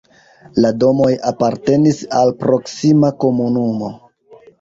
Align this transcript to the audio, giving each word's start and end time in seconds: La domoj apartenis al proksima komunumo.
La 0.65 0.69
domoj 0.83 1.09
apartenis 1.31 1.99
al 2.21 2.31
proksima 2.45 3.13
komunumo. 3.25 3.93